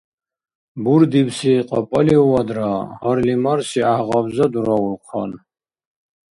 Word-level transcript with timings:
Бурдибси 0.83 1.53
кьапӀалиувадра 1.69 2.69
гьарли-марси 3.01 3.79
гӀяхӀгъабза 3.85 4.45
дураулхъан. 4.51 5.31